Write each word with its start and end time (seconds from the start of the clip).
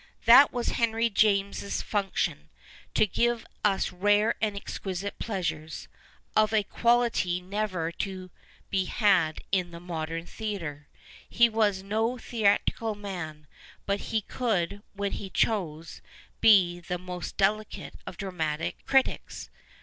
That 0.25 0.51
was 0.51 0.69
Henry 0.69 1.11
James's 1.11 1.83
function, 1.83 2.49
to 2.95 3.05
give 3.05 3.45
us 3.63 3.91
rare 3.91 4.33
and 4.41 4.55
exquisite 4.55 5.19
pleasures, 5.19 5.87
of 6.35 6.51
a 6.51 6.63
quality 6.63 7.39
never 7.39 7.91
to 7.91 8.31
be 8.71 8.85
had 8.85 9.41
in 9.51 9.69
the 9.69 9.79
modern 9.79 10.25
theatre. 10.25 10.87
He 11.29 11.49
was 11.49 11.83
no 11.83 12.17
theatrical 12.17 12.95
man, 12.95 13.45
but 13.85 13.99
he 14.09 14.21
could, 14.21 14.81
when 14.93 15.11
he 15.11 15.29
chose, 15.29 16.01
be 16.39 16.79
the 16.79 16.97
most 16.97 17.37
delicate 17.37 17.93
of 18.07 18.17
dramatic 18.17 18.83
critics. 18.87 19.51